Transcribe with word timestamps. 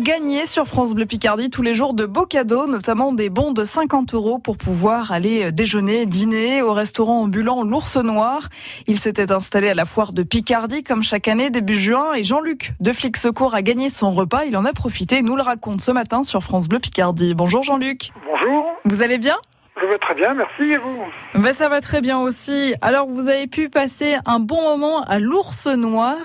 gagner 0.00 0.46
sur 0.46 0.66
France 0.66 0.94
Bleu 0.94 1.04
Picardie 1.04 1.50
tous 1.50 1.62
les 1.62 1.74
jours 1.74 1.94
de 1.94 2.06
beaux 2.06 2.24
cadeaux, 2.24 2.66
notamment 2.66 3.12
des 3.12 3.28
bons 3.28 3.52
de 3.52 3.64
50 3.64 4.14
euros 4.14 4.38
pour 4.38 4.56
pouvoir 4.56 5.12
aller 5.12 5.52
déjeuner, 5.52 6.06
dîner 6.06 6.62
au 6.62 6.72
restaurant 6.72 7.22
ambulant 7.22 7.62
L'Ours 7.62 7.96
Noir. 7.96 8.48
Il 8.86 8.98
s'était 8.98 9.30
installé 9.30 9.68
à 9.68 9.74
la 9.74 9.84
foire 9.84 10.12
de 10.12 10.22
Picardie 10.22 10.82
comme 10.82 11.02
chaque 11.02 11.28
année 11.28 11.50
début 11.50 11.74
juin 11.74 12.14
et 12.14 12.24
Jean-Luc 12.24 12.72
de 12.80 12.92
Flic 12.92 13.16
Secours 13.16 13.54
a 13.54 13.62
gagné 13.62 13.90
son 13.90 14.12
repas. 14.12 14.44
Il 14.44 14.56
en 14.56 14.64
a 14.64 14.72
profité 14.72 15.18
et 15.18 15.22
nous 15.22 15.36
le 15.36 15.42
raconte 15.42 15.80
ce 15.82 15.90
matin 15.90 16.22
sur 16.22 16.42
France 16.42 16.68
Bleu 16.68 16.78
Picardie. 16.78 17.34
Bonjour 17.34 17.62
Jean-Luc. 17.62 18.10
Bonjour. 18.26 18.64
Vous 18.84 19.02
allez 19.02 19.18
bien? 19.18 19.36
Je 19.80 19.86
vais 19.86 19.98
très 19.98 20.14
bien, 20.14 20.34
merci. 20.34 20.74
Et 20.74 20.78
vous? 20.78 21.02
Ben, 21.34 21.54
Ça 21.54 21.68
va 21.70 21.80
très 21.80 22.02
bien 22.02 22.18
aussi. 22.18 22.74
Alors, 22.82 23.06
vous 23.06 23.28
avez 23.28 23.46
pu 23.46 23.70
passer 23.70 24.16
un 24.26 24.38
bon 24.38 24.62
moment 24.62 25.00
à 25.02 25.18
l'Ours 25.18 25.66
Noir. 25.68 26.16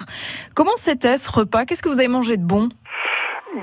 Comment 0.56 0.76
c'était 0.76 1.18
ce 1.18 1.32
repas? 1.32 1.66
Qu'est-ce 1.66 1.82
que 1.82 1.88
vous 1.88 2.00
avez 2.00 2.10
mangé 2.10 2.36
de 2.36 2.44
bon? 2.44 2.70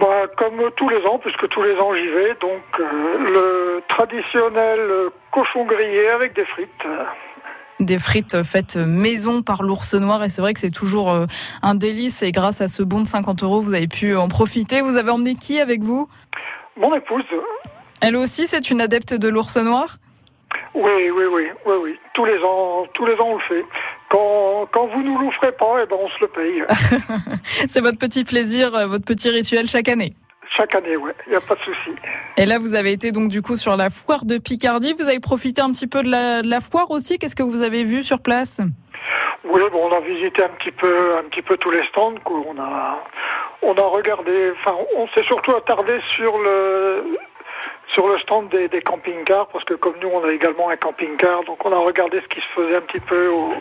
Bah, 0.01 0.27
Comme 0.37 0.71
tous 0.77 0.89
les 0.89 1.05
ans, 1.07 1.19
puisque 1.19 1.49
tous 1.49 1.63
les 1.63 1.75
ans 1.77 1.95
j'y 1.95 2.09
vais. 2.09 2.35
Donc, 2.41 2.63
euh, 2.81 3.19
le 3.19 3.83
traditionnel 3.89 5.11
cochon 5.31 5.65
grillé 5.65 6.09
avec 6.09 6.35
des 6.35 6.45
frites 6.45 6.87
des 7.81 7.99
frites 7.99 8.45
faites 8.45 8.77
maison 8.77 9.43
par 9.43 9.63
l'ours 9.63 9.95
noir 9.95 10.23
et 10.23 10.29
c'est 10.29 10.41
vrai 10.41 10.55
que 10.55 10.61
c'est 10.61 10.71
toujours 10.71 11.11
euh, 11.11 11.27
un 11.63 11.75
délice 11.75 12.23
et 12.23 12.31
grâce 12.31 12.61
à 12.61 12.69
ce 12.69 12.83
bon 12.85 13.01
de 13.01 13.07
50 13.07 13.43
euros 13.43 13.61
vous 13.61 13.75
avez 13.75 13.89
pu 13.89 14.17
en 14.17 14.29
profiter. 14.29 14.83
Vous 14.83 14.97
avez 14.97 15.11
emmené 15.11 15.35
qui 15.35 15.59
avec 15.59 15.83
vous? 15.83 16.07
Mon 16.77 16.95
épouse. 16.95 17.25
Elle 18.01 18.17
aussi, 18.17 18.47
c'est 18.47 18.71
une 18.71 18.81
adepte 18.81 19.15
de 19.15 19.29
l'ours 19.29 19.57
noir? 19.57 19.99
Oui, 20.75 21.11
oui, 21.11 21.25
oui, 21.33 21.45
oui, 21.67 21.75
oui. 21.83 21.99
Tous 22.15 22.25
les 22.25 22.39
ans, 22.39 22.87
tous 22.95 23.07
les 23.07 23.15
ans, 23.15 23.29
on 23.29 23.35
le 23.37 23.43
fait. 23.43 23.65
Quand, 24.73 24.87
vous 24.87 25.03
nous 25.03 25.19
l'offrez 25.19 25.53
pas, 25.53 25.77
eh 25.83 25.87
ben, 25.87 25.97
on 26.01 26.09
se 26.09 26.21
le 26.21 26.29
paye. 26.29 26.63
c'est 27.69 27.81
votre 27.81 27.99
petit 27.99 28.25
plaisir, 28.25 28.75
euh, 28.75 28.87
votre 28.87 29.05
petit 29.05 29.29
rituel 29.29 29.69
chaque 29.69 29.89
année. 29.89 30.15
Chaque 30.57 30.75
année, 30.75 30.97
oui, 30.97 31.13
il 31.27 31.31
n'y 31.31 31.37
a 31.37 31.41
pas 31.41 31.55
de 31.55 31.61
souci. 31.61 31.91
Et 32.37 32.45
là, 32.45 32.59
vous 32.59 32.75
avez 32.75 32.93
été 32.93 33.11
donc 33.11 33.29
du 33.29 33.41
coup 33.41 33.57
sur 33.57 33.77
la 33.77 33.89
foire 33.89 34.25
de 34.25 34.37
Picardie. 34.39 34.93
Vous 34.93 35.09
avez 35.09 35.21
profité 35.21 35.63
un 35.63 35.71
petit 35.71 35.87
peu 35.87 36.03
de 36.03 36.11
la, 36.11 36.43
de 36.43 36.49
la 36.49 36.61
foire 36.61 36.91
aussi. 36.91 37.19
Qu'est-ce 37.19 37.37
que 37.37 37.43
vous 37.43 37.63
avez 37.63 37.85
vu 37.85 38.03
sur 38.03 38.21
place? 38.21 38.61
Oui, 39.45 39.61
bon, 39.73 39.89
on 39.91 39.97
a 39.97 40.01
visité 40.01 40.45
un 40.45 40.51
petit 40.51 40.71
peu, 40.71 41.17
un 41.17 41.25
petit 41.25 41.43
peu 41.43 41.57
tous 41.57 41.71
les 41.71 41.85
stands. 41.89 42.15
On 42.27 42.59
a, 42.59 43.05
on 43.63 43.75
a 43.75 43.83
regardé. 43.83 44.53
Enfin, 44.61 44.77
on 44.97 45.09
s'est 45.09 45.25
surtout 45.25 45.57
attardé 45.57 46.01
sur 46.15 46.37
le 46.39 47.17
sur 47.93 48.09
le 48.09 48.19
stand 48.21 48.49
des, 48.49 48.69
des 48.69 48.81
camping-cars, 48.81 49.49
parce 49.49 49.65
que 49.65 49.75
comme 49.75 49.95
nous, 50.01 50.09
on 50.09 50.25
a 50.25 50.33
également 50.33 50.71
un 50.71 50.77
camping-car, 50.77 51.45
donc 51.45 51.65
on 51.65 51.73
a 51.73 51.79
regardé 51.79 52.23
ce 52.23 52.29
qui 52.29 52.41
se 52.41 52.47
faisait 52.55 52.77
un 52.77 52.81
petit 52.81 53.01
peu 53.01 53.29
au, 53.29 53.53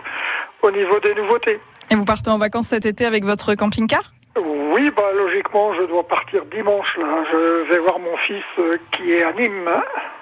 au 0.62 0.72
niveau 0.72 1.00
des 1.00 1.14
nouveautés. 1.16 1.60
Et 1.90 1.96
vous 1.96 2.06
partez 2.06 2.30
en 2.30 2.38
vacances 2.38 2.68
cet 2.68 2.86
été 2.86 3.06
avec 3.06 3.26
votre 3.26 3.56
camping-car? 3.56 4.02
Oui, 4.38 4.90
bah 4.96 5.12
logiquement, 5.14 5.74
je 5.74 5.86
dois 5.88 6.08
partir 6.08 6.46
dimanche. 6.46 6.98
Là, 6.98 7.24
je 7.30 7.70
vais 7.70 7.80
voir 7.80 8.00
mon 8.00 8.16
fils 8.26 8.44
euh, 8.60 8.78
qui 8.92 9.12
est 9.12 9.24
à 9.24 9.34
Nîmes. 9.34 9.70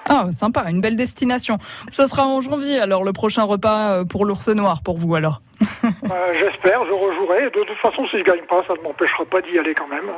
Ah, 0.09 0.31
sympa, 0.31 0.63
une 0.71 0.81
belle 0.81 0.95
destination. 0.95 1.59
Ça 1.91 2.07
sera 2.07 2.25
en 2.25 2.41
janvier, 2.41 2.79
alors 2.79 3.03
le 3.03 3.13
prochain 3.13 3.43
repas 3.43 3.99
euh, 3.99 4.05
pour 4.05 4.25
l'ours 4.25 4.47
noir 4.47 4.81
pour 4.83 4.97
vous 4.97 5.13
alors. 5.13 5.41
Euh, 5.83 5.89
j'espère, 6.39 6.83
je 6.87 6.91
rejouerai. 6.91 7.51
De 7.51 7.63
toute 7.63 7.77
façon, 7.83 8.07
si 8.09 8.17
je 8.17 8.23
gagne 8.23 8.41
pas, 8.49 8.63
ça 8.67 8.73
ne 8.73 8.81
m'empêchera 8.81 9.25
pas 9.25 9.41
d'y 9.41 9.59
aller 9.59 9.75
quand 9.75 9.87
même. 9.87 10.09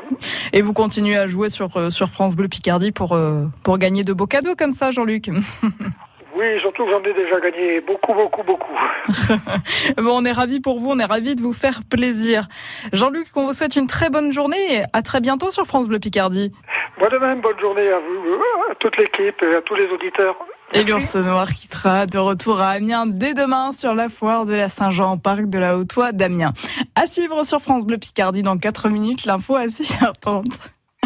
Et 0.54 0.62
vous 0.62 0.72
continuez 0.72 1.18
à 1.18 1.28
jouer 1.28 1.50
sur 1.50 1.92
sur 1.92 2.08
France 2.08 2.38
Bleu 2.38 2.48
Picardie 2.48 2.94
pour 2.94 3.20
pour 3.64 3.78
gagner 3.78 4.06
de 4.06 4.14
beaux 4.14 4.28
cadeaux 4.28 4.56
comme 4.58 4.72
ça, 4.72 4.92
Jean-Luc? 4.92 5.30
Oui, 6.42 6.60
surtout 6.60 6.86
que 6.86 6.92
j'en 6.92 7.04
ai 7.04 7.14
déjà 7.14 7.40
gagné 7.40 7.82
beaucoup, 7.82 8.16
beaucoup, 8.16 8.42
beaucoup. 8.42 8.74
bon, 10.02 10.22
on 10.22 10.26
est 10.26 10.32
ravis 10.32 10.60
pour 10.60 10.80
vous, 10.80 10.90
on 10.90 10.98
est 10.98 11.06
ravis 11.06 11.36
de 11.36 11.42
vous 11.44 11.54
faire 11.54 11.82
plaisir. 11.88 12.48
Jean-Luc, 12.94 13.28
on 13.36 13.46
vous 13.46 13.54
souhaite 13.54 13.76
une 13.76 13.86
très 13.86 14.10
bonne 14.10 14.32
journée 14.32 14.78
et 14.78 14.82
à 14.92 15.04
très 15.04 15.20
bientôt 15.20 15.52
sur 15.52 15.66
France 15.66 15.88
Bleu 15.88 16.00
Picardie. 16.00 16.52
Moi 16.98 17.10
de 17.10 17.18
même, 17.20 17.42
bonne 17.42 17.60
journée 17.60 17.88
à 17.90 18.00
vous, 18.00 18.42
à 18.72 18.76
toute 18.76 18.98
l'équipe 18.98 19.40
et 19.44 19.56
à 19.56 19.62
tous 19.62 19.76
les 19.76 19.86
auditeurs. 19.86 20.36
Et 20.74 20.84
l'ours 20.84 21.16
noir 21.16 21.54
qui 21.54 21.68
sera 21.68 22.08
de 22.08 22.18
retour 22.18 22.60
à 22.60 22.70
Amiens 22.70 23.06
dès 23.06 23.36
demain 23.36 23.72
sur 23.72 23.94
la 23.94 24.10
foire 24.10 24.48
de 24.48 24.56
la 24.56 24.68
Saint-Jean, 24.68 25.20
parc 25.20 25.46
de 25.46 25.60
la 25.60 25.78
Haute-Oie 25.78 26.12
d'Amiens. 26.12 26.54
À 26.96 27.06
suivre 27.06 27.44
sur 27.44 27.60
France 27.60 27.86
Bleu 27.86 28.00
Picardie 28.00 28.42
dans 28.42 28.58
4 28.58 28.90
minutes, 28.90 29.26
l'info 29.26 29.56
à 29.56 29.68
6h30. 29.68 30.46